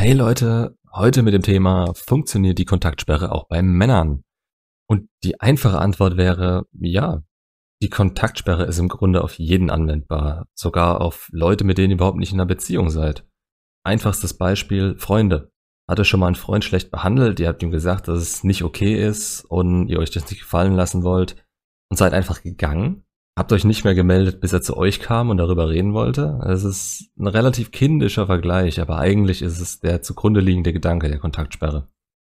[0.00, 4.24] Hey Leute, heute mit dem Thema, funktioniert die Kontaktsperre auch bei Männern?
[4.88, 7.22] Und die einfache Antwort wäre, ja,
[7.82, 12.16] die Kontaktsperre ist im Grunde auf jeden anwendbar, sogar auf Leute, mit denen ihr überhaupt
[12.16, 13.26] nicht in einer Beziehung seid.
[13.84, 15.52] Einfachstes Beispiel, Freunde.
[15.86, 19.06] Hatte schon mal einen Freund schlecht behandelt, ihr habt ihm gesagt, dass es nicht okay
[19.06, 21.36] ist und ihr euch das nicht gefallen lassen wollt
[21.90, 23.04] und seid einfach gegangen?
[23.38, 26.40] Habt euch nicht mehr gemeldet, bis er zu euch kam und darüber reden wollte?
[26.46, 31.18] Es ist ein relativ kindischer Vergleich, aber eigentlich ist es der zugrunde liegende Gedanke der
[31.18, 31.88] Kontaktsperre.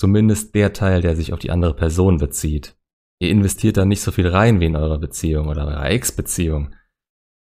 [0.00, 2.76] Zumindest der Teil, der sich auf die andere Person bezieht.
[3.18, 6.74] Ihr investiert da nicht so viel rein wie in eurer Beziehung oder eurer Ex-Beziehung.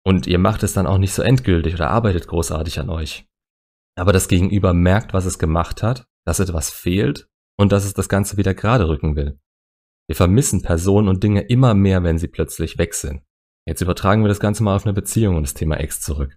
[0.04, 3.26] Und ihr macht es dann auch nicht so endgültig oder arbeitet großartig an euch.
[3.96, 8.08] Aber das Gegenüber merkt, was es gemacht hat, dass etwas fehlt und dass es das
[8.08, 9.38] Ganze wieder gerade rücken will.
[10.08, 13.22] Wir vermissen Personen und Dinge immer mehr, wenn sie plötzlich weg sind.
[13.70, 16.36] Jetzt übertragen wir das Ganze mal auf eine Beziehung und das Thema Ex zurück.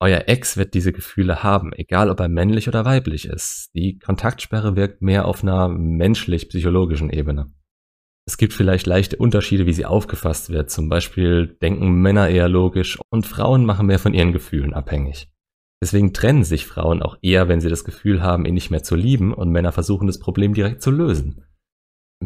[0.00, 3.68] Euer Ex wird diese Gefühle haben, egal ob er männlich oder weiblich ist.
[3.74, 7.52] Die Kontaktsperre wirkt mehr auf einer menschlich-psychologischen Ebene.
[8.26, 10.70] Es gibt vielleicht leichte Unterschiede, wie sie aufgefasst wird.
[10.70, 15.28] Zum Beispiel denken Männer eher logisch und Frauen machen mehr von ihren Gefühlen abhängig.
[15.82, 18.94] Deswegen trennen sich Frauen auch eher, wenn sie das Gefühl haben, ihn nicht mehr zu
[18.96, 21.44] lieben und Männer versuchen das Problem direkt zu lösen.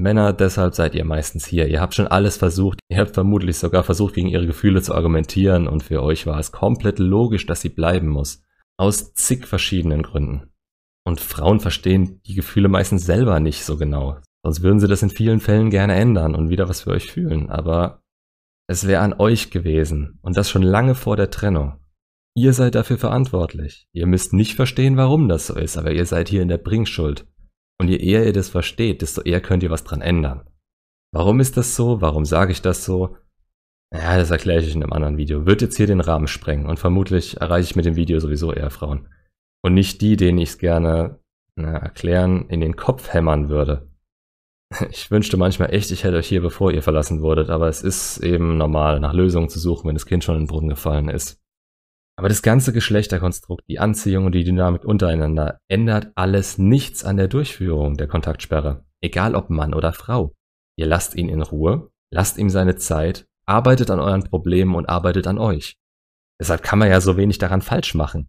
[0.00, 1.68] Männer, deshalb seid ihr meistens hier.
[1.68, 2.80] Ihr habt schon alles versucht.
[2.88, 6.52] Ihr habt vermutlich sogar versucht, gegen ihre Gefühle zu argumentieren und für euch war es
[6.52, 8.42] komplett logisch, dass sie bleiben muss.
[8.78, 10.50] Aus zig verschiedenen Gründen.
[11.04, 14.18] Und Frauen verstehen die Gefühle meistens selber nicht so genau.
[14.42, 17.50] Sonst würden sie das in vielen Fällen gerne ändern und wieder was für euch fühlen.
[17.50, 18.02] Aber
[18.68, 20.18] es wäre an euch gewesen.
[20.22, 21.78] Und das schon lange vor der Trennung.
[22.34, 23.86] Ihr seid dafür verantwortlich.
[23.92, 27.26] Ihr müsst nicht verstehen, warum das so ist, aber ihr seid hier in der Bringschuld.
[27.80, 30.42] Und je eher ihr das versteht, desto eher könnt ihr was dran ändern.
[31.14, 32.02] Warum ist das so?
[32.02, 33.16] Warum sage ich das so?
[33.90, 35.46] Ja, das erkläre ich in einem anderen Video.
[35.46, 38.68] Wird jetzt hier den Rahmen sprengen und vermutlich erreiche ich mit dem Video sowieso eher
[38.68, 39.08] Frauen.
[39.62, 41.20] Und nicht die, denen ich es gerne
[41.56, 43.88] na, erklären, in den Kopf hämmern würde.
[44.90, 48.18] Ich wünschte manchmal echt, ich hätte euch hier bevor ihr verlassen wurdet, aber es ist
[48.18, 51.39] eben normal, nach Lösungen zu suchen, wenn das Kind schon in den Brunnen gefallen ist.
[52.20, 57.28] Aber das ganze Geschlechterkonstrukt, die Anziehung und die Dynamik untereinander ändert alles nichts an der
[57.28, 58.84] Durchführung der Kontaktsperre.
[59.00, 60.34] Egal ob Mann oder Frau.
[60.76, 65.26] Ihr lasst ihn in Ruhe, lasst ihm seine Zeit, arbeitet an euren Problemen und arbeitet
[65.26, 65.78] an euch.
[66.38, 68.28] Deshalb kann man ja so wenig daran falsch machen.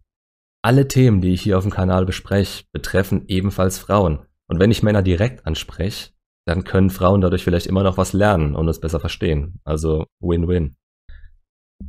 [0.64, 4.20] Alle Themen, die ich hier auf dem Kanal bespreche, betreffen ebenfalls Frauen.
[4.48, 6.12] Und wenn ich Männer direkt anspreche,
[6.46, 9.60] dann können Frauen dadurch vielleicht immer noch was lernen und es besser verstehen.
[9.64, 10.76] Also Win-Win.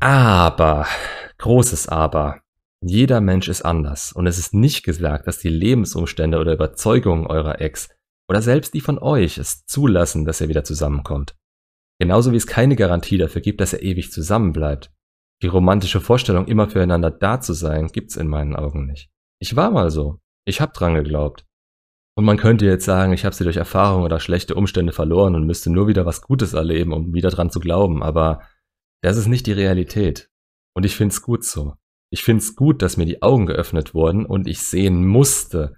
[0.02, 0.86] Aber
[1.44, 2.40] Großes Aber.
[2.82, 7.60] Jeder Mensch ist anders und es ist nicht gesagt, dass die Lebensumstände oder Überzeugungen eurer
[7.60, 7.90] Ex
[8.30, 11.36] oder selbst die von euch es zulassen, dass er wieder zusammenkommt.
[12.00, 14.94] Genauso wie es keine Garantie dafür gibt, dass er ewig zusammenbleibt.
[15.42, 19.12] Die romantische Vorstellung, immer füreinander da zu sein, gibt's in meinen Augen nicht.
[19.42, 20.22] Ich war mal so.
[20.46, 21.46] Ich hab dran geglaubt.
[22.16, 25.46] Und man könnte jetzt sagen, ich habe sie durch Erfahrung oder schlechte Umstände verloren und
[25.46, 28.48] müsste nur wieder was Gutes erleben, um wieder dran zu glauben, aber
[29.02, 30.30] das ist nicht die Realität.
[30.76, 31.76] Und ich find's gut so.
[32.10, 35.76] Ich find's gut, dass mir die Augen geöffnet wurden und ich sehen musste,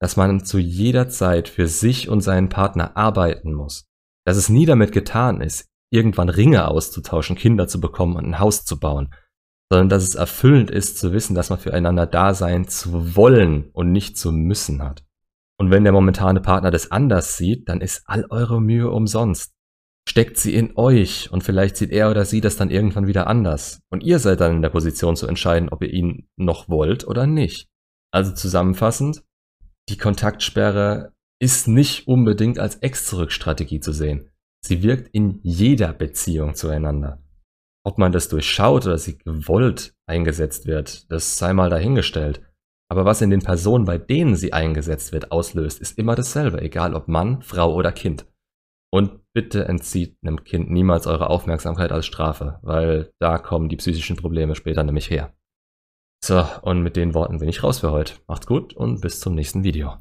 [0.00, 3.86] dass man zu jeder Zeit für sich und seinen Partner arbeiten muss.
[4.24, 8.64] Dass es nie damit getan ist, irgendwann Ringe auszutauschen, Kinder zu bekommen und ein Haus
[8.64, 9.14] zu bauen,
[9.70, 13.92] sondern dass es erfüllend ist zu wissen, dass man füreinander da sein zu wollen und
[13.92, 15.04] nicht zu müssen hat.
[15.56, 19.53] Und wenn der momentane Partner das anders sieht, dann ist all eure Mühe umsonst
[20.08, 23.80] steckt sie in euch und vielleicht sieht er oder sie das dann irgendwann wieder anders.
[23.90, 27.26] Und ihr seid dann in der Position zu entscheiden, ob ihr ihn noch wollt oder
[27.26, 27.68] nicht.
[28.12, 29.24] Also zusammenfassend,
[29.88, 34.30] die Kontaktsperre ist nicht unbedingt als Ex-Zurück-Strategie zu sehen.
[34.64, 37.22] Sie wirkt in jeder Beziehung zueinander.
[37.84, 42.40] Ob man das durchschaut oder sie gewollt eingesetzt wird, das sei mal dahingestellt.
[42.90, 46.94] Aber was in den Personen, bei denen sie eingesetzt wird, auslöst, ist immer dasselbe, egal
[46.94, 48.26] ob Mann, Frau oder Kind.
[48.90, 54.16] Und bitte entzieht einem Kind niemals eure Aufmerksamkeit als Strafe, weil da kommen die psychischen
[54.16, 55.34] Probleme später nämlich her.
[56.24, 58.14] So, und mit den Worten bin ich raus für heute.
[58.26, 59.96] Macht's gut und bis zum nächsten Video.